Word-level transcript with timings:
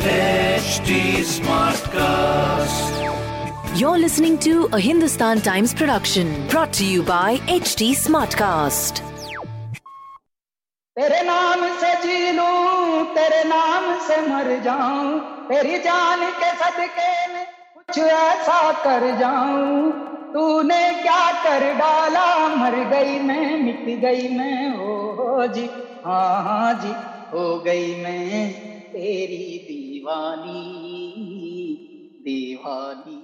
HD. 0.00 0.90
You're 3.78 3.98
listening 3.98 4.38
to 4.40 4.68
a 4.72 4.80
Hindustan 4.80 5.40
Times 5.40 5.72
production 5.74 6.46
brought 6.48 6.72
to 6.74 6.84
you 6.84 7.02
by 7.02 7.36
HT 7.46 7.94
Smartcast. 7.94 9.02
तेरे 10.96 11.20
नाम 11.22 11.60
से 11.80 11.90
जी 12.02 12.32
लूँ 12.36 13.04
तेरे 13.14 13.42
नाम 13.48 13.84
से 14.06 14.16
मर 14.28 14.48
जाऊँ 14.64 15.20
तेरी 15.48 15.78
जान 15.86 16.24
के 16.40 16.50
सदके 16.62 17.12
में 17.32 17.44
कुछ 17.74 17.98
ऐसा 17.98 18.60
कर 18.84 19.06
जाऊँ 19.18 19.92
तूने 20.34 20.82
क्या 21.02 21.22
कर 21.44 21.62
डाला 21.78 22.26
मर 22.56 22.76
गई 22.90 23.18
मैं 23.28 23.46
मिट 23.62 23.84
गई 24.00 24.28
मैं 24.38 24.68
हो 24.76 25.46
जी 25.54 25.66
हाँ 26.04 26.42
हाँ 26.44 26.72
जी 26.82 26.92
हो 27.28 27.58
गई 27.58 27.94
मैं 27.94 28.50
तेरी 28.92 29.58
दीवानी 29.64 30.60
दीवानी। 32.24 33.16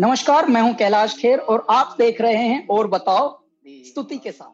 नमस्कार 0.00 0.46
मैं 0.46 0.60
हूँ 0.62 0.74
कैलाश 0.74 1.16
खेर 1.18 1.38
और 1.38 1.66
आप 1.70 1.96
देख 1.98 2.20
रहे 2.20 2.44
हैं 2.44 2.66
और 2.68 2.88
बताओ 2.88 3.28
स्तुति 3.66 4.18
के 4.18 4.32
साथ। 4.32 4.52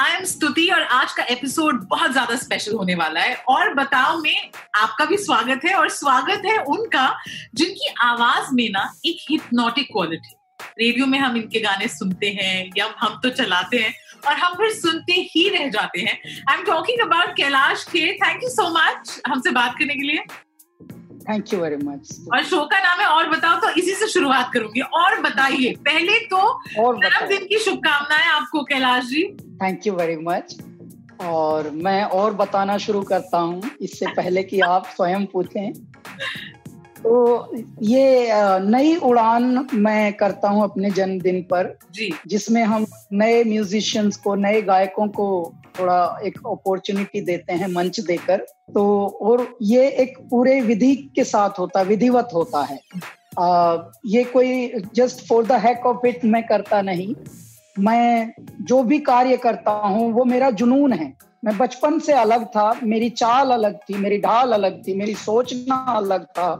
आई 0.00 0.12
एम 0.12 0.24
स्तुति 0.24 0.66
और 0.68 0.82
आज 0.82 1.12
का 1.12 1.22
एपिसोड 1.30 1.82
बहुत 1.88 2.12
ज़्यादा 2.12 2.36
स्पेशल 2.36 2.74
होने 2.74 2.94
वाला 2.94 3.20
है। 3.20 3.34
और 3.48 3.74
बताओ 3.74 4.16
में 4.20 4.50
आपका 4.74 5.04
भी 5.04 5.16
स्वागत 5.16 5.64
है 5.64 5.74
और 5.74 5.88
स्वागत 5.92 6.42
है 6.46 6.56
उनका 6.64 7.08
जिनकी 7.54 7.94
आवाज़ 8.02 8.54
में 8.54 8.68
ना 8.70 8.92
एक 9.06 9.26
हिप्नोटिक 9.30 9.88
क्वालिटी 9.92 10.34
रेडियो 10.78 11.06
में 11.06 11.18
हम 11.18 11.36
इनके 11.36 11.60
गाने 11.60 11.88
सुनते 11.88 12.28
हैं 12.38 12.70
या 12.76 12.86
हम 13.00 13.18
तो 13.22 13.30
चलाते 13.32 13.78
हैं 13.78 13.92
और 14.26 14.36
हम 14.36 14.54
फिर 14.54 14.70
सुनते 14.72 15.12
ही 15.30 15.48
रह 15.48 15.68
जाते 15.70 16.00
हैं। 16.00 16.18
I 16.50 16.56
am 16.56 16.64
talking 16.64 17.00
about 17.00 17.36
Kailash 17.36 17.84
Kher. 17.90 18.16
Thank 18.22 18.42
you 18.42 18.48
so 18.50 18.68
much 18.70 19.20
हमसे 19.28 19.50
बात 19.50 19.74
करने 19.78 19.94
के 19.94 20.06
लिए। 20.06 20.24
थैंक 21.28 21.52
यू 21.52 21.60
वेरी 21.60 21.76
मच 21.76 22.10
और 22.34 22.42
शो 22.44 22.64
का 22.64 22.78
नाम 22.78 23.00
है 23.00 23.06
और 23.08 23.28
बताओ 23.30 23.60
तो 23.60 23.70
इसी 23.72 23.94
से 23.94 24.08
शुरुआत 24.08 24.50
करूँगी। 24.54 24.80
और 24.80 25.20
बताइए 25.22 25.74
पहले 25.86 26.18
तो। 26.26 26.42
जन्मदिन 26.68 27.46
की 27.46 27.58
शुभकामनाएँ 27.58 28.26
आपको 28.30 28.62
Kailash 28.64 29.04
ji. 29.04 29.24
Thank 29.62 29.86
you 29.86 29.94
very 29.94 30.16
much 30.22 30.56
और 31.22 31.70
मैं 31.84 32.02
और 32.04 32.34
बताना 32.34 32.78
शुरू 32.78 33.02
करता 33.04 33.38
हूँ 33.38 33.70
इससे 33.80 34.06
पहले 34.16 34.42
कि 34.42 34.60
आप 34.62 34.86
स्वयं 34.96 35.26
पूछें। 35.26 35.72
तो 37.04 37.50
ये 37.82 38.28
नई 38.60 38.94
उड़ान 38.96 39.66
मैं 39.74 40.12
करता 40.12 40.48
हूँ 40.48 40.62
अपने 40.64 40.90
जन्मदिन 40.90 41.40
पर 41.42 41.76
जी। 41.94 42.10
जिसमें 42.26 42.62
हम 42.62 42.86
नए 43.12 43.42
म्यूजिशियंस 43.44 44.16
को 44.16 44.34
नए 44.34 44.62
गायकों 44.62 45.06
को 45.08 45.26
थोड़ा 45.78 46.20
एक 46.24 46.38
अपॉर्चुनिटी 46.46 47.20
देते 47.20 47.52
हैं 47.52 47.68
मंच 47.68 48.00
देकर। 48.00 48.46
तो 48.74 48.84
और 49.22 49.46
ये 49.62 49.88
एक 50.02 50.18
पूरे 50.30 50.60
विधि 50.60 50.94
के 51.16 51.24
साथ 51.24 51.58
होता 51.58 51.82
विधिवत 51.82 52.28
होता 52.34 52.62
है। 52.62 52.78
आ, 53.38 53.76
ये 54.06 54.24
कोई 54.24 54.82
just 54.94 55.26
for 55.28 55.46
the 55.46 55.52
heck 55.64 55.86
of 55.86 56.06
it 56.06 56.24
मैं 56.24 56.42
करता 56.46 56.80
नहीं। 56.82 57.14
मैं 57.78 58.32
जो 58.60 58.82
भी 58.82 58.98
कार्य 59.00 59.36
करता 59.36 59.70
हूँ 59.70 60.12
वो 60.12 60.24
मेरा 60.24 60.50
जुनून 60.52 60.92
है। 60.92 61.12
मैं 61.44 61.56
बचपन 61.58 61.98
से 61.98 62.12
अलग 62.12 62.44
था 62.46 62.72
मेरी 62.82 63.08
चाल 63.10 63.50
अलग 63.50 63.76
थी 63.78 63.94
मेरी 63.94 64.18
ढाल 64.18 64.52
अलग 64.52 64.80
थी 64.86 64.94
मेरी 64.94 65.14
सोचना 65.14 65.76
अलग 65.96 66.24
था। 66.28 66.54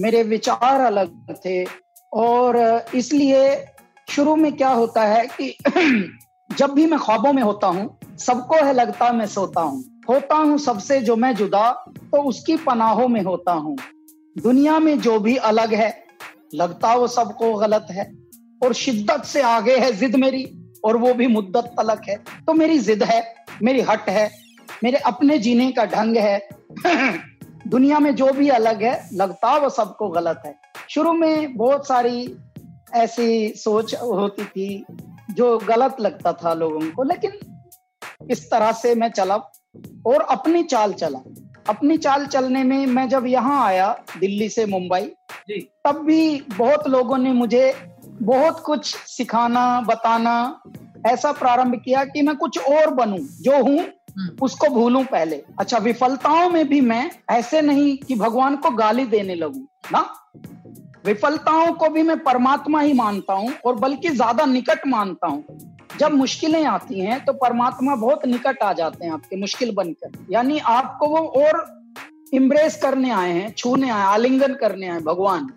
मेरे 0.00 0.22
विचार 0.22 0.80
अलग 0.80 1.34
थे। 1.46 1.64
और 2.12 2.84
इसलिए 2.94 3.64
शुरू 4.10 4.36
में 4.36 4.52
क्या 4.52 4.68
होता 4.68 5.02
है 5.02 5.26
कि 5.26 5.56
जब 6.56 6.70
भी 6.70 6.86
मैं 6.86 6.98
ख्वाबों 7.00 7.32
में 7.32 7.42
होता 7.42 7.66
हूँ, 7.66 7.98
सबको 8.18 8.54
है 8.54 8.72
लगता 8.72 9.12
मैं 9.12 9.26
सोता 9.26 9.60
हूँ। 9.60 9.84
होता 10.10 10.36
हूँ 10.36 10.58
सबसे 10.58 11.00
जो 11.00 11.16
मैं 11.16 11.34
जुदा 11.36 11.70
तो 11.98 12.22
उसकी 12.22 12.56
पनाहों 12.56 13.08
में 13.08 13.22
होता 13.22 13.52
हूँ। 13.52 13.76
दुनिया 14.38 14.78
में 14.78 15.00
जो 15.00 15.18
भी 15.18 15.36
अलग 15.36 15.74
है, 15.74 16.04
लगता 16.54 16.94
वो 16.94 17.06
सबको 17.06 17.54
गलत 17.54 17.86
है। 17.90 18.12
और 18.64 18.72
शिद्दत 18.72 19.24
से 19.24 19.42
आगे 19.42 19.76
है 19.76 19.92
जिद 19.92 20.16
मेरी, 20.16 20.70
और 20.84 20.96
वो 20.96 21.14
भी 21.14 21.26
मुद्दत 21.26 21.74
तलक 21.80 22.02
है। 22.08 22.16
तो 22.16 22.52
मेरी 22.52 22.78
जिद 22.78 23.02
है, 23.02 23.34
मेरी 23.62 23.80
हट 23.80 24.08
है, 24.08 24.30
मेरे 24.84 24.98
अपने 24.98 25.38
जीने 25.38 25.72
का 25.72 25.84
ढंग 25.84 26.16
है। 26.16 26.48
दुनिया 27.66 27.98
में 27.98 28.14
जो 28.14 28.32
भी 28.32 28.48
अलग 28.48 28.82
है 28.82 29.08
लगता 29.12 29.56
वो 29.56 29.68
सबको 29.68 30.08
गलत 30.08 30.42
है 30.46 30.54
शुरू 30.88 31.12
में 31.12 31.56
बहुत 31.56 31.88
सारी 31.88 32.36
ऐसी 32.94 33.48
सोच 33.48 33.94
होती 33.94 34.44
थी 34.44 34.84
जो 35.30 35.58
गलत 35.58 35.96
लगता 36.00 36.32
था 36.32 36.54
लोगों 36.54 36.80
को 36.80 37.02
लेकिन 37.02 37.32
इस 38.30 38.50
तरह 38.50 38.72
से 38.72 38.94
मैं 38.94 39.08
चला 39.08 39.36
और 40.06 40.20
अपनी 40.20 40.62
चाल 40.62 40.92
चला 40.92 41.18
अपनी 41.68 41.96
चाल 41.96 42.26
चलने 42.26 42.64
में 42.64 42.86
मैं 42.86 43.08
जब 43.08 43.26
यहाँ 43.26 43.66
आया 43.66 44.02
दिल्ली 44.20 44.48
से 44.48 44.66
मुंबई 44.66 45.00
जी 45.48 45.60
तब 45.86 45.96
भी 45.96 46.40
बहुत 46.58 46.88
लोगों 46.88 47.18
ने 47.18 47.32
मुझे 47.32 47.74
बहुत 48.06 48.60
कुछ 48.60 48.96
सिखाना 48.96 49.80
बताना 49.80 50.62
ऐसा 51.06 51.32
प्रारंभ 51.32 51.74
किया 51.84 52.04
कि 52.04 52.22
मैं 52.22 52.36
कुछ 52.36 52.58
और 52.58 52.90
बनूं 52.90 53.18
जो 53.18 53.62
हूँ। 53.62 53.84
उसको 54.42 54.68
भूलूं 54.70 55.02
पहले। 55.04 55.42
अच्छा 55.58 55.78
विफलताओं 55.78 56.48
में 56.50 56.68
भी 56.68 56.80
मैं 56.82 57.10
ऐसे 57.30 57.60
नहीं 57.62 57.96
कि 57.98 58.14
भगवान 58.14 58.56
को 58.56 58.70
गाली 58.72 59.04
देने 59.06 59.34
लगूं, 59.34 59.62
ना? 59.92 60.00
विफलताओं 61.06 61.72
को 61.72 61.88
भी 61.88 62.02
मैं 62.02 62.18
परमात्मा 62.18 62.80
ही 62.80 62.92
मानता 62.92 63.34
हूँ 63.34 63.52
और 63.66 63.74
बल्कि 63.74 64.08
ज़्यादा 64.08 64.44
निकट 64.46 64.86
मानता 64.86 65.26
हूँ। 65.26 65.58
जब 65.98 66.12
मुश्किलें 66.12 66.64
आती 66.64 67.00
हैं 67.00 67.24
तो 67.24 67.32
परमात्मा 67.32 67.94
बहुत 67.96 68.26
निकट 68.26 68.62
आ 68.62 68.72
जाते 68.72 69.04
हैं 69.04 69.12
आपके 69.12 69.36
मुश्किल 69.36 69.72
बनकर। 69.74 70.26
यानी 70.30 70.58
आपको 70.58 71.06
वो 71.06 71.26
और 71.40 71.64
इम्ब्रेस 72.34 72.76
करने 72.82 73.10
आए 73.10 73.32
हैं, 73.32 73.52
छूने 73.52 73.90
आए 73.90 74.04
आलिंगन 74.04 74.54
करने 74.54 74.88
आए 74.88 75.00
भगवान, 75.00 75.48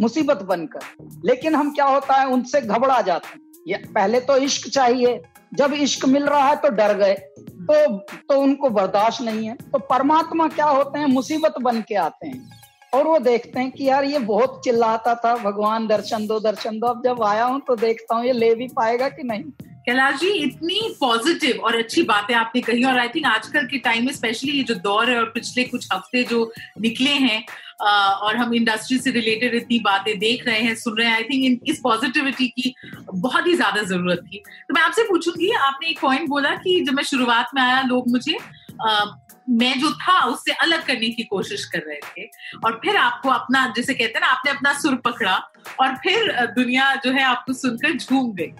मुसीबत 0.00 0.42
बनकर। 0.42 0.80
लेकिन 1.24 1.54
हम 1.54 1.72
क्या 1.72 1.86
होता 1.86 2.14
है, 2.14 2.26
उनसे 2.26 2.60
घबरा 2.60 3.00
जाते 3.00 3.28
हैं। 3.70 3.92
पहले 3.92 4.20
तो 4.20 4.36
इश्क 4.38 4.68
चाहिए। 4.68 5.20
जब 5.54 5.72
इश्क 5.74 6.04
मिल 6.06 6.24
रहा 6.24 6.48
है 6.48 6.56
तो 6.56 6.68
डर 6.70 6.96
गए। 6.98 7.14
तो 7.62 7.96
तो 8.28 8.40
उनको 8.40 8.68
बर्दाश्त 8.70 9.22
नहीं 9.22 9.46
है। 9.46 9.54
तो 9.72 9.78
परमात्मा 9.78 10.48
क्या 10.48 10.66
होते 10.66 10.98
हैं? 10.98 11.06
मुसीबत 11.06 11.54
बन 11.62 11.80
के 11.80 11.94
आते 11.94 12.28
हैं। 12.28 12.50
और 12.94 13.06
वो 13.06 13.18
देखते 13.18 13.60
हैं 13.60 13.70
कि 13.70 13.88
यार 13.88 14.04
ये 14.04 14.18
बहुत 14.18 14.60
चिल्लाता 14.64 15.14
था। 15.14 15.34
भगवान 15.36 15.86
दर्शन 15.86 16.26
दो 16.26 16.38
दर्शन 16.40 16.78
दो। 16.78 16.86
अब 16.86 17.02
जब 17.04 17.22
आया 17.22 17.44
हूँ 17.44 17.60
तो 17.60 17.76
देखता 17.76 18.14
हूँ 18.14 18.24
ये 18.24 18.32
ले 18.32 18.54
भी 18.54 18.68
पाएगा 18.68 19.08
कि 19.08 19.22
नहीं। 19.22 19.44
कैलाश 19.86 20.20
जी 20.20 20.28
इतनी 20.28 20.80
पॉजिटिव 21.00 21.60
और 21.60 21.76
अच्छी 21.76 22.02
बातें 22.02 22.34
आपने 22.34 22.60
कही 22.60 22.84
और 22.84 22.98
आई 22.98 23.08
थिंक 23.08 23.26
आजकल 23.26 23.66
के 23.66 23.78
टाइम 23.78 24.04
में 24.06 24.12
स्पेशली 24.12 24.52
ये 24.52 24.62
जो 24.62 24.74
दौर 24.74 25.10
है 25.10 25.16
और 25.18 25.24
पिछले 25.24 25.64
कुछ 25.64 25.86
हफ़्ते 25.92 26.22
जो 26.24 26.52
निकले 26.80 27.10
हैं 27.10 27.44
और 27.80 28.36
हम 28.36 28.54
इंडस्ट्री 28.54 28.98
से 28.98 29.10
रिलेटेड 29.10 29.54
इतनी 29.54 29.78
बातें 29.78 30.18
देख 30.18 30.46
रहे 30.46 30.60
हैं 30.60 30.74
सुन 30.74 30.96
रहे 30.98 31.06
हैं 31.08 31.14
आई 31.14 31.22
थिंक 31.22 31.60
इस 31.68 31.80
पॉजिटिविटी 31.82 32.48
की 32.48 32.74
बहुत 33.14 33.46
ही 33.46 33.54
ज़्यादा 33.54 33.82
ज़रूरत 33.82 34.18
थी। 34.26 34.42
तो 34.68 34.74
मैं 34.74 34.82
आपसे 34.82 35.02
पूछूँगी 35.02 35.50
आपने 35.60 35.88
एक 35.88 36.00
पॉइंट 36.00 36.28
बोला 36.28 36.54
कि 36.56 36.80
जब 36.80 36.94
मैं 36.94 37.02
शुरुआत 37.04 37.50
में 37.54 37.62
आया 37.62 37.80
लोग 37.82 38.08
मुझे 38.08 38.36
अ, 38.80 39.18
मैं 39.50 39.78
जो 39.80 39.90
था 39.92 40.18
उससे 40.26 40.52
अलग 40.62 40.86
करने 40.86 41.08
की 41.08 41.22
कोशिश 41.24 41.64
कर 41.64 41.78
रहे 41.78 41.98
थे 42.16 42.28
और 42.64 42.80
फिर 42.84 42.96
आपको 42.96 43.28
अपना 43.28 43.66
जैसे 43.76 43.94
कहते 43.94 44.12
हैं 44.14 44.20
ना 44.20 44.26
आपने 44.26 44.50
अपना 44.50 44.72
सुर 44.78 44.94
पकड़ा 45.04 45.34
और 45.80 45.94
फिर 45.96 46.30
दुनिया 46.56 46.94
जो 47.04 47.10
है 47.10 47.22
आपको 47.24 47.52
सुनकर 47.52 47.96
झूम 47.96 48.32
गई। 48.32 48.52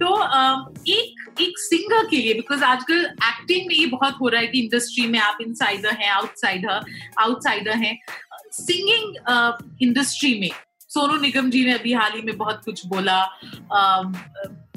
तो 0.00 0.08
एक 0.88 1.40
एक 1.40 1.58
सिंगर 1.58 2.06
के 2.06 2.16
लिए 2.16 2.34
बिकॉज़ 2.34 2.62
आजकल 2.64 3.04
एक्टिंग 3.24 3.66
में 3.66 3.74
ये 3.74 3.86
बहुत 3.86 4.14
हो 4.20 4.28
रहा 4.28 4.40
है 4.40 4.46
कि 4.46 4.60
इंडस्ट्री 4.60 5.06
में 5.06 5.18
आप 5.20 5.38
इनसाइडर 5.40 5.94
हैं 6.00 6.10
आउटसाइडर 6.10 6.84
आउटसाइडर 7.20 7.76
हैं। 7.76 7.98
सिंगिंग 8.52 9.78
इंडस्ट्री 9.82 10.38
में, 10.40 10.50
सोनू 10.90 11.16
निगम 11.20 11.50
जी 11.50 11.64
ने 11.64 11.72
अभी 11.72 11.92
हाल 11.92 12.12
ही 12.14 12.22
में 12.22 12.36
बहुत 12.36 12.62
कुछ 12.64 12.86
बोला 12.86 13.24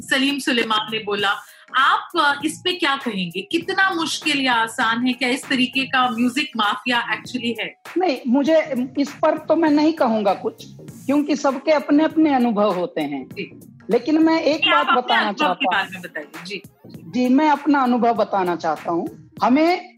सलीम 0.02 0.40
सुलेमान 0.40 0.92
ने 0.92 1.00
बोला। 1.06 1.34
आप 1.78 2.42
इस 2.46 2.60
पे 2.64 2.74
क्या 2.74 2.96
कहेंगे? 2.96 3.42
कितना 3.42 3.90
मुश्किल 3.90 4.42
या 4.42 4.54
आसान 4.54 5.06
है? 5.08 5.14
क्या 5.14 5.30
इस 5.30 5.44
तरीके 5.50 5.86
का 5.86 6.08
म्यूज़िक 6.10 6.52
माफिया 6.58 7.00
एक्चुअली 7.14 7.56
है? 7.60 7.68
नहीं 7.98 8.18
मुझे 8.28 8.58
इस 9.00 9.14
पर 9.22 9.38
तो 9.38 9.56
मैं 9.56 9.70
नहीं 9.70 9.94
कहूँगा 9.94 10.34
कुछ 10.34 10.66
क्योंकि 11.06 11.36
सबके 11.36 11.72
अपने 11.72 12.04
अपने 12.04 12.34
अनुभव 12.36 12.74
होते 12.74 13.02
हैं। 13.02 13.28
लेकिन 13.90 14.22
मैं 14.24 14.42
एक 14.42 14.62
बात 14.62 14.88
बताना 14.98 15.32
चाहता 15.34 15.78
हूँ। 15.78 16.02
बताइए। 16.02 16.46
जी। 16.46 16.62
जी 16.88 17.28
मैं 17.30 17.50
अपना 17.50 17.82
अनुभव 17.82 18.14
बताना 18.14 18.56
चाहता 18.56 18.92
हूँ। 18.92 19.08
हमें 19.44 19.96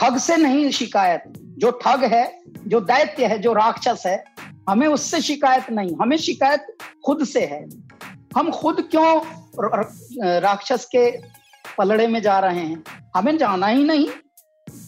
ठग 0.00 0.18
से 0.18 0.36
नहीं 0.36 0.70
शिकायत। 0.70 1.32
जो 1.58 1.70
ठग 1.70 2.04
है 2.04 2.24
जो 2.66 2.80
दैत्य 2.80 3.26
है 3.26 3.38
जो 3.38 3.52
राक्षस 3.52 4.02
है 4.06 4.24
हमें 4.68 4.86
उससे 4.86 5.20
शिकायत 5.20 5.70
नहीं। 5.70 5.94
हमें 6.00 6.16
शिकायत 6.16 6.66
खुद 7.04 7.24
से 7.24 7.40
है। 7.40 7.64
हम 8.30 8.50
खुद 8.52 8.80
क्यों 8.90 9.20
राक्षस 10.40 10.84
के 10.94 11.10
पलड़े 11.78 12.06
में 12.08 12.20
जा 12.22 12.38
रहे 12.38 12.60
हैं? 12.60 12.82
हमें 13.16 13.36
जाना 13.38 13.66
ही 13.66 13.84
नहीं। 13.84 14.06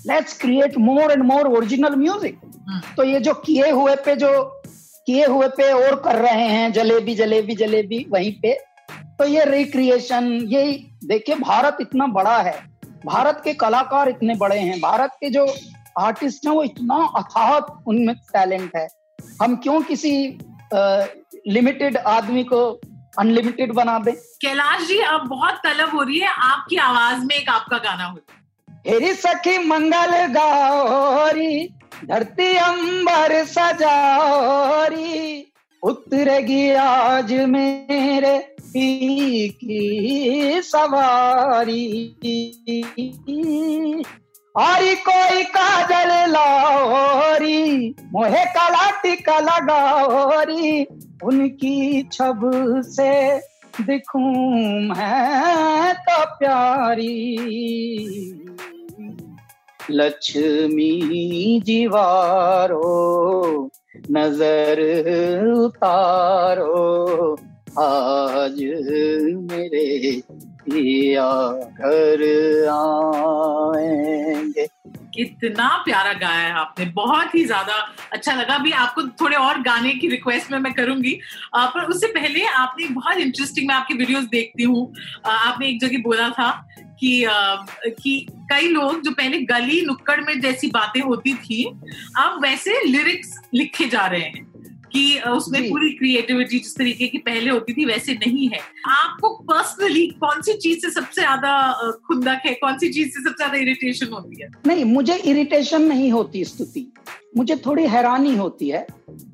Let's 0.06 0.38
create 0.40 0.76
more 0.78 1.12
and 1.12 1.22
more 1.24 1.48
original 1.48 1.96
music. 1.96 2.40
तो 2.96 3.04
ये 3.04 3.20
जो 3.20 3.34
किए 3.36 3.70
हुए 3.70 3.94
पे 4.04 4.14
जो 4.16 4.30
किए 5.06 5.26
हुए 5.26 5.48
पे 5.48 5.70
और 5.72 5.94
कर 6.02 6.16
रहे 6.16 6.46
हैं 6.46 6.72
जलेबी 6.72 7.14
जलेबी 7.14 7.54
जलेबी 7.56 8.04
वहीं 8.10 8.32
पे 8.42 8.52
तो 9.18 9.24
ये 9.26 9.44
रिक्रिएशन 9.44 10.26
ये 10.48 10.64
देखिए 11.04 11.34
भारत 11.36 11.76
इतना 11.80 12.06
बड़ा 12.08 12.36
है। 12.38 12.54
भारत 13.06 13.40
के 13.44 13.52
कलाकार 13.54 14.08
इतने 14.08 14.34
बड़े 14.34 14.58
हैं। 14.58 14.78
भारत 14.80 15.10
के 15.20 15.30
जो 15.30 15.46
आर्टिस्ट 15.98 16.46
हैं 16.46 16.52
वो 16.54 16.62
इतना 16.64 16.96
अथाह 17.16 17.58
उनमें 17.88 18.14
टैलेंट 18.32 18.76
है। 18.76 18.86
हम 19.42 19.56
क्यों 19.56 19.80
किसी 19.82 20.12
लिमिटेड 21.48 21.96
आदमी 21.96 22.44
को 22.44 22.60
अनलिमिटेड 23.12 23.72
बना 23.72 23.98
दे। 23.98 24.12
कैलाश 24.42 24.86
जी 24.88 24.98
अब 24.98 25.28
बहुत 25.28 25.60
तलब 25.64 25.94
हो 25.94 26.02
रही 26.02 26.18
है। 26.18 26.28
आपकी 26.28 26.76
आवाज़ 26.78 27.24
में 27.24 27.36
एक 27.36 27.50
आपका 27.50 27.78
गाना 27.78 28.04
हो 28.04 28.18
हेरी 28.86 29.14
सखी 29.14 29.58
मंगल 29.66 30.26
गौरी 30.34 31.68
धरती 32.04 32.56
अंबर 32.58 33.44
सजारी 33.44 35.44
उतरेगी 35.82 36.70
आज 36.72 37.32
मेरे 37.48 38.38
पी 38.62 39.48
की 39.60 40.60
सवारी। 40.62 41.84
और 44.54 44.94
कोई 45.06 45.42
काजल 45.46 46.30
लाओरी 46.30 47.94
मोहे 48.12 48.44
काला 48.54 48.90
टिका 49.02 49.38
लगाओरी 49.40 50.86
उनकी 51.24 52.02
छब 52.12 52.40
से 52.86 53.38
दिखूं 53.80 54.30
मैं 54.88 55.94
तो 55.94 56.24
प्यारी। 56.38 57.16
लक्ष्मी 59.90 61.60
जीवारो, 61.64 62.80
नज़र 64.10 64.80
उतारो, 65.52 67.36
आज 67.80 68.58
मेरे 69.50 70.22
घर 71.78 72.22
आएँगे। 72.72 74.66
कितना 75.14 75.68
प्यारा 75.84 76.12
गाया 76.14 76.40
है 76.40 76.52
आपने, 76.52 76.84
बहुत 76.86 77.34
ही 77.34 77.44
ज़्यादा 77.44 77.74
अच्छा 78.12 78.34
लगा। 78.34 78.58
भी 78.58 78.70
आपको 78.72 79.02
थोड़े 79.20 79.36
और 79.36 79.60
गाने 79.62 79.92
की 79.92 80.08
रिक्वेस्ट 80.08 80.50
में 80.52 80.58
मैं 80.58 80.72
करूँगी। 80.74 81.18
पर 81.56 81.84
उससे 81.84 82.06
पहले 82.08 82.44
आपने 82.46 82.88
बहुत 82.90 83.16
इंटरेस्टिंग 83.18 83.68
मैं 83.68 83.74
आपकी 83.74 83.94
वीडियोस 83.94 84.24
देखती 84.26 84.62
हूँ। 84.62 84.92
आपने 85.26 85.68
एक 85.68 85.80
जगह 85.80 86.02
बोला 86.02 86.28
था 86.30 86.50
कि 87.00 87.24
कि 87.94 88.26
कई 88.52 88.68
लोग 88.68 89.02
जो 89.02 89.10
पहले 89.12 89.38
गली 89.46 89.80
नुक्कड़ 89.82 90.20
में 90.20 90.40
जैसी 90.40 90.68
बातें 90.70 91.00
होती 91.00 91.34
थी, 91.36 91.64
अब 92.18 92.40
वैसे 92.42 92.80
लिरिक्स 92.86 93.38
लिखे 93.54 93.88
जा 93.88 94.06
रहे 94.06 94.20
हैं। 94.20 94.47
कि 94.98 95.18
उसमें 95.28 95.68
पूरी 95.70 95.90
क्रिएटिविटी 95.90 96.58
जिस 96.58 96.76
तरीके 96.76 97.06
की 97.08 97.18
पहले 97.20 97.50
होती 97.50 97.72
थी 97.72 97.84
वैसे 97.84 98.14
नहीं 98.16 98.48
है। 98.48 98.58
आपको 98.90 99.28
पर्सनली 99.44 100.06
कौन 100.20 100.40
सी 100.42 100.52
चीज़ 100.54 100.78
से 100.78 100.90
सबसे 100.90 101.20
ज़्यादा 101.20 101.92
खुंदक 102.06 102.40
है? 102.46 102.54
कौन 102.54 102.78
सी 102.78 102.88
चीज़ 102.88 103.08
से 103.08 103.20
सबसे 103.20 103.36
ज़्यादा 103.36 103.58
इरिटेशन 103.58 104.12
होती 104.12 104.42
है? 104.42 104.48
नहीं 104.66 104.84
मुझे 104.84 105.16
इरिटेशन 105.16 105.82
नहीं 105.82 106.10
होती 106.12 106.44
स्तुति। 106.44 106.86
मुझे 107.36 107.56
थोड़ी 107.66 107.86
हैरानी 107.86 108.34
होती 108.36 108.68
है। 108.68 108.86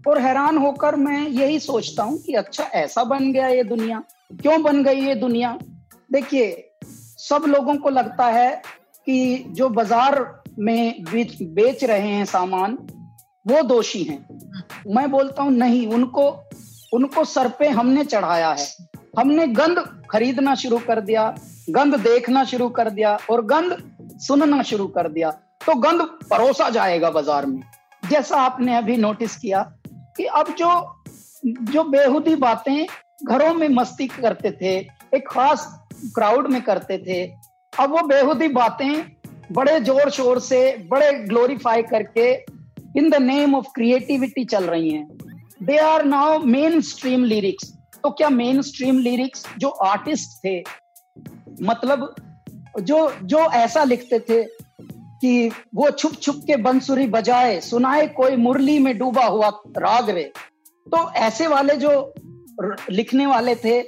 और 0.09 0.19
हैरान 0.19 0.59
होकर 0.59 0.97
मैं 0.97 1.29
यही 1.29 1.59
सोचता 1.61 2.03
हूँ 2.03 2.19
कि 2.23 2.35
अच्छा 2.35 2.65
ऐसा 2.75 3.05
बन 3.05 3.33
गया 3.33 3.49
ये 3.49 3.63
दुनिया। 3.65 4.03
क्यों 4.33 4.63
बन 4.63 4.83
गई 4.85 5.07
ये 5.07 5.15
दुनिया? 5.15 5.59
देखिए 6.13 6.71
सब 7.21 7.45
लोगों 7.49 7.77
को 7.77 7.91
लगता 7.91 8.27
है 8.29 8.51
कि 9.07 9.45
जो 9.51 9.69
बाज़ार 9.71 10.25
में 10.59 11.05
बेच 11.05 11.85
रहे 11.85 12.09
हैं 12.09 12.25
सामान 12.27 12.77
वो 13.47 13.63
दोषी 13.65 14.03
हैं। 14.03 14.19
मैं 14.89 15.11
बोलता 15.11 15.43
हूँ, 15.43 15.53
नहीं, 15.53 15.87
उनको 15.89 16.29
उनको 16.93 17.25
सर 17.25 17.49
पे 17.59 17.69
हमने 17.71 18.05
चढ़ाया 18.05 18.51
है। 18.51 18.67
हमने 19.19 19.47
गंद 19.49 19.79
खरीदना 20.11 20.55
शुरू 20.55 20.79
कर 20.79 21.01
दिया 21.01 21.35
गंद 21.71 21.95
देखना 22.01 22.45
शुरू 22.45 22.69
कर 22.69 22.91
दिया 22.91 23.17
और 23.31 23.45
गंद 23.47 23.77
सुनना 24.21 24.63
शुरू 24.63 24.87
कर 24.89 25.09
दिया। 25.09 25.31
तो 25.67 25.75
गंद 25.81 26.03
परोसा 26.31 26.69
जाएगा 26.71 27.11
बाज़ार 27.11 27.47
में। 27.47 27.61
जैसा 28.03 28.37
आपने 28.39 28.77
अभी 28.77 28.97
नोटिस 28.97 29.37
किया 29.37 29.63
कि 30.17 30.25
अब 30.25 30.55
जो 30.59 30.71
जो 31.45 31.85
बेहुदी 31.85 32.35
बातें 32.37 32.87
घरों 33.25 33.53
में 33.55 33.69
मस्ती 33.71 34.07
करते 34.09 34.51
थे, 34.53 34.75
एक 35.15 35.29
खास 35.29 35.67
क्राउड 36.15 36.47
में 36.51 36.61
करते 36.63 36.99
थे, 36.99 37.25
अब 37.73 37.91
वो 37.91 38.03
बेहुदी 38.07 38.49
बातें 38.51 39.03
बड़े 39.53 39.79
ज़ोर 39.81 40.11
शोर 40.11 40.39
से, 40.41 40.61
बड़े 40.91 41.13
ग्लोरीफाई 41.13 41.83
करके 41.85 42.33
in 42.97 43.11
the 43.11 43.15
name 43.15 43.55
of 43.55 43.67
creativity 43.75 44.45
चल 44.45 44.65
रही 44.65 44.91
हैं। 44.91 45.07
They 45.63 45.77
are 45.77 46.05
now 46.05 46.39
mainstream 46.81 47.25
lyrics 47.25 47.73
तो 48.03 48.11
क्या 48.11 48.29
मेन 48.31 48.63
स्ट्रीम 48.63 48.99
लिरिक्स 48.99 49.47
जो 49.59 49.69
आर्टिस्ट 49.69 50.39
थे 50.45 50.59
मतलब 51.63 52.15
जो 52.81 52.99
जो 53.23 53.39
ऐसा 53.39 53.85
लिखते 53.85 54.19
थे 54.19 54.43
कि 55.21 55.51
वो 55.75 55.91
छुप 55.91 56.13
छुप 56.13 56.43
के 56.47 56.57
बंसुरी 56.57 57.07
बजाए, 57.07 57.61
सुनाए, 57.61 58.07
कोई 58.07 58.37
मुरली 58.37 58.79
में 58.79 58.97
डूबा 58.99 59.25
हुआ 59.25 59.49
राग 59.79 60.11
रे। 60.11 60.33
तो 60.87 61.11
ऐसे 61.11 61.47
वाले 61.47 61.77
जो 61.77 62.15
लिखने 62.91 63.27
वाले 63.27 63.55
थे, 63.55 63.81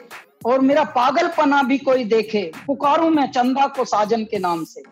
और 0.47 0.61
मेरा 0.61 0.85
पागलपना 0.85 1.62
भी 1.62 1.79
कोई 1.79 2.05
देखे, 2.05 2.50
पुकारू 2.67 3.08
मैं 3.11 3.31
चंदा 3.32 3.67
को 3.67 3.85
साजन 3.85 4.25
के 4.25 4.38
नाम 4.38 4.64
से। 4.64 4.82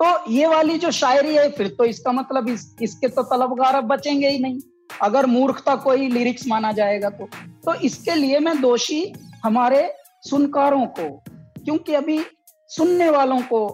तो 0.00 0.30
ये 0.30 0.46
वाली 0.46 0.76
जो 0.78 0.90
शायरी 0.90 1.34
है 1.36 1.48
फिर 1.50 1.68
तो 1.78 1.84
इसका 1.84 2.12
मतलब 2.12 2.48
इस, 2.48 2.74
इसके 2.82 3.08
तो 3.08 3.22
तलबगार 3.24 3.74
अब 3.74 3.84
बचेंगे 3.84 4.28
ही 4.28 4.38
नहीं। 4.38 4.60
अगर 5.02 5.26
मूर्खता 5.26 5.74
कोई 5.76 6.08
लिरिक्स 6.08 6.46
माना 6.48 6.72
जाएगा 6.72 7.10
तो। 7.10 7.28
तो 7.64 7.74
इसके 7.80 8.14
लिए 8.14 8.38
मैं 8.38 8.60
दोषी 8.60 9.02
हमारे 9.44 9.90
सुनकारों 10.22 10.86
को 10.98 11.08
क्योंकि 11.64 11.94
अभी 11.94 12.18
सुनने 12.70 13.08
वालों 13.10 13.40
को 13.42 13.66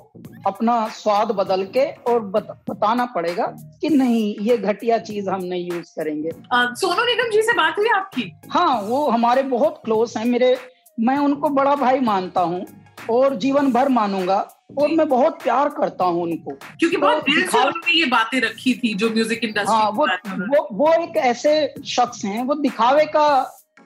अपना 0.47 0.77
स्वाद 0.89 1.31
बदल 1.31 1.65
के 1.67 1.85
और 2.05 2.21
बत, 2.21 2.47
बताना 2.71 3.05
पड़ेगा 3.07 3.47
कि 3.81 3.89
नहीं 3.89 4.35
ये 4.41 4.57
घटिया 4.59 4.99
चीज़ 5.01 5.29
हम 5.31 5.45
नहीं 5.45 5.71
यूज़ 5.71 5.93
करेंगे। 5.99 6.31
सोनू 6.53 7.05
निगम 7.05 7.31
जी 7.31 7.43
से 7.43 7.53
बात 7.53 7.79
हुई 7.79 7.89
आपकी? 7.89 8.33
हाँ 8.51 8.81
वो 8.83 9.09
हमारे 9.09 9.43
बहुत 9.45 9.81
क्लोज 9.85 10.17
हैं। 10.17 10.25
मेरे 10.25 10.57
मैं 10.99 11.17
उनको 11.19 11.49
बड़ा 11.51 11.75
भाई 11.77 12.01
मानता 12.03 12.41
हूँ 12.43 12.65
और 13.11 13.35
जीवन 13.37 13.73
भर 13.73 13.89
मानूँगा। 13.89 14.47
और 14.79 14.89
मैं 14.89 15.09
बहुत 15.09 15.43
प्यार 15.43 15.69
करता 15.69 16.05
हूँ 16.05 16.23
उनको। 16.23 16.51
क्योंकि 16.51 16.97
तो 16.97 17.03
बहुत 17.03 17.23
दिल 17.25 17.47
से 17.47 17.59
उन्होंने 17.59 17.99
ये 17.99 18.07
बातें 18.07 18.41
रखी 18.41 18.75
थी 18.75 18.95
जो 18.95 19.11
म्यूज़िक 19.11 19.45
इंडस्ट्री 19.45 19.75
हाँ 19.75 19.91
वो 19.91 20.07
वो 20.47 20.69
वो 20.73 20.93
एक 20.95 21.17
ऐसे 21.17 21.53
शख्स 21.87 22.25
हैं 22.25 22.45
वो 22.45 22.55
दिखावे 22.55 23.05
का 23.07 23.29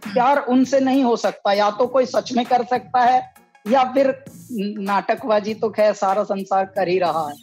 प्यार 0.03 0.39
उनसे 0.49 0.81
नहीं 0.81 1.03
हो 1.05 1.17
सकता। 1.17 1.53
या 1.53 1.71
तो 1.71 1.87
कोई 1.87 2.07
सच 2.07 2.33
में 2.33 2.45
कर 2.47 2.65
सकता 2.65 3.01
है 3.01 3.33
या 3.67 3.85
फिर 3.95 4.15
नाटकबाजी 4.53 5.55
तो 5.55 5.71
खैर 5.71 5.93
सारा 5.95 6.25
संसार 6.25 6.65
कर 6.77 6.89
ही 6.89 6.99
रहा 6.99 7.29
है। 7.29 7.35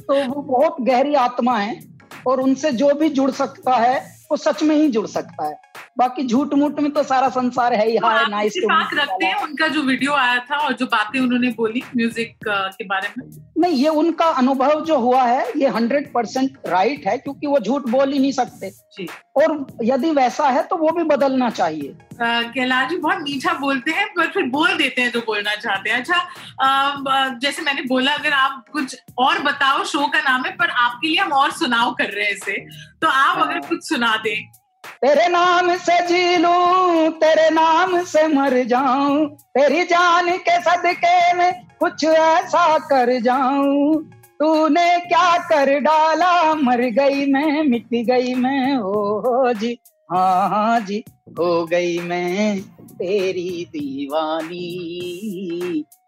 तो 0.00 0.24
वो 0.24 0.42
बहुत 0.42 0.76
गहरी 0.80 1.14
आत्मा 1.14 1.56
है 1.58 1.80
और 2.26 2.40
उनसे 2.40 2.70
जो 2.72 2.94
भी 2.94 3.08
जुड़ 3.10 3.30
सकता 3.30 3.74
है 3.76 3.98
वो 4.30 4.36
सच 4.36 4.62
में 4.62 4.74
ही 4.76 4.88
जुड़ 4.88 5.06
सकता 5.06 5.46
है। 5.46 5.58
बाकी 5.96 6.22
झूठ 6.24 6.54
मूठ 6.54 6.80
में 6.80 6.90
तो 6.92 7.02
सारा 7.02 7.28
संसार 7.30 7.74
है 7.74 7.88
ही 7.88 7.96
हाय 7.96 8.24
नाइस 8.30 8.54
रखते 8.94 9.26
हैं 9.26 9.34
उनका 9.42 9.68
जो 9.68 9.82
वीडियो 9.82 10.12
आया 10.14 10.38
था 10.50 10.56
और 10.56 10.72
जो 10.74 10.86
बातें 10.86 11.18
उन्होंने 11.20 11.50
बोली 11.56 11.82
म्यूज़िक 11.96 12.36
के 12.46 12.84
बारे 12.84 13.08
में। 13.18 13.26
नहीं 13.58 13.74
ये 13.74 13.88
उनका 14.00 14.26
अनुभव 14.38 14.84
जो 14.84 14.98
हुआ 14.98 15.22
है 15.22 15.46
ये 15.56 15.68
हंड्रेड 15.76 16.12
परसेंट 16.12 16.58
राइट 16.66 17.06
है 17.06 17.16
क्योंकि 17.18 17.46
वो 17.46 17.58
झूठ 17.60 17.88
बोल 17.90 18.12
ही 18.12 18.18
नहीं 18.18 18.32
सकते। 18.32 18.70
जी। 18.70 19.08
और 19.36 19.66
यदि 19.84 20.10
वैसा 20.10 20.48
है 20.48 20.62
तो 20.62 20.76
वो 20.76 20.90
भी 20.90 21.02
बदलना 21.06 21.50
चाहिए। 21.50 21.96
कैलाश 22.20 22.88
जी 22.90 22.96
बहुत 22.98 23.22
मीठा 23.22 23.52
बोलते 23.60 23.90
हैं 23.90 24.06
पर 24.16 24.26
फिर 24.34 24.46
बोल 24.50 24.76
देते 24.76 25.02
हैं 25.02 25.10
जो 25.12 25.20
बोलना 25.26 25.54
चाहते 25.56 25.90
हैं। 25.90 25.98
अच्छा 25.98 27.38
जैसे 27.38 27.62
मैंने 27.62 27.82
बोला 27.84 28.12
अगर 28.12 28.32
आप 28.32 28.64
कुछ 28.72 28.96
और 29.18 29.42
बताओ 29.42 29.84
शो 29.86 30.06
का 30.06 30.20
नाम 30.20 30.44
है 30.44 30.52
पर 30.56 30.70
आपके 30.70 31.08
लिए 31.08 31.18
हम 31.18 31.32
और 31.32 31.50
सुनाओ 31.54 31.94
कर 31.94 32.10
रहे 32.10 32.24
हैं 32.24 32.32
इसे। 32.32 32.58
तो 33.00 33.08
आप 33.08 33.38
अगर 33.38 33.52
हाँ। 33.52 33.68
कुछ 33.68 33.88
सुना 33.88 34.14
दें। 34.24 34.65
तेरे 35.02 35.28
नाम 35.28 35.74
से 35.76 35.98
जी 36.06 36.36
लू, 36.36 37.10
तेरे 37.10 37.50
नाम 37.50 38.02
से 38.04 38.26
मर 38.28 38.62
जाऊँ, 38.64 39.26
तेरी 39.28 39.84
जान 39.84 40.30
के 40.38 40.60
सदके 40.62 41.32
में 41.32 41.52
कुछ 41.80 42.04
ऐसा 42.04 42.78
कर 42.78 43.20
जाऊँ। 43.20 44.02
तूने 44.40 44.98
क्या 45.00 45.36
कर 45.38 45.78
डाला? 45.80 46.54
मर 46.54 46.80
गई 46.90 47.26
मैं, 47.26 47.62
मिट 47.62 47.88
गई 48.06 48.34
मैं, 48.34 48.76
ओ 48.76 49.52
जी 49.52 49.78
हाँ 50.12 50.48
हाँ 50.48 50.80
जी, 50.80 51.04
हो 51.38 51.64
गई 51.66 51.98
मैं, 51.98 52.60
तेरी 52.92 53.66
दीवानी 53.72 54.66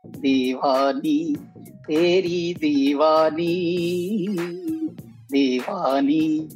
दीवानी, 0.06 1.36
तेरी 1.86 2.54
दीवानी 2.54 3.54
दीवानी। 5.32 6.48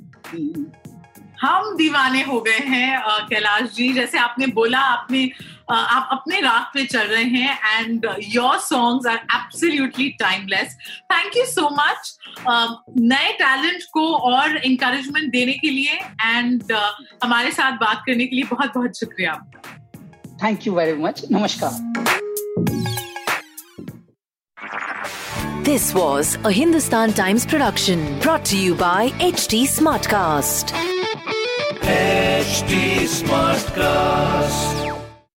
हम 1.42 1.76
दीवाने 1.76 2.22
हो 2.22 2.40
गए 2.40 2.58
हैं 2.58 3.02
कैलाश 3.28 3.62
जी। 3.75 3.92
जैसे 3.92 4.18
आपने 4.18 4.46
बोला 4.46 4.78
आपने 4.78 5.30
आप 5.70 6.08
अपने 6.12 6.40
राह 6.40 6.61
पे 6.75 6.84
चल 6.87 7.06
रहे 7.06 7.25
हैं 7.25 7.80
and 7.80 8.06
your 8.22 8.58
songs 8.58 9.06
are 9.06 9.16
absolutely 9.16 10.08
timeless 10.08 10.76
thank 11.12 11.37
you 11.37 11.44
so 11.44 11.68
much 11.70 12.18
नए 12.99 13.32
टैलेंट 13.32 13.82
को 13.92 14.06
और 14.16 14.56
इंकरेजमेंट 14.56 15.32
देने 15.32 15.52
के 15.52 15.70
लिए 15.70 15.92
एंड 16.26 16.62
uh, 16.62 16.90
हमारे 17.25 17.50
साथ 17.50 17.72
बात 17.72 18.02
करने 18.06 18.26
के 18.26 18.37
लिए 18.37 18.44
बहुत 18.44 18.72
बहुत 18.75 18.99
शुक्रिया। 18.99 19.34
थैंक 20.44 20.66
यू 20.66 20.75
वेरी 20.75 20.92
मच 20.92 21.22
नमस्कार। 21.32 21.70
This 25.62 25.82
This 25.82 25.84
was 25.94 26.30
a 26.44 26.50
Hindustan 26.50 27.12
Times 27.12 27.46
production 27.46 28.00
brought 28.20 28.44
to 28.52 28.58
you 28.58 28.75
by 28.75 29.11
HT 29.32 29.66
Smartcast. 29.76 30.91
HD 31.83 33.07
Smartcast. 33.07 34.82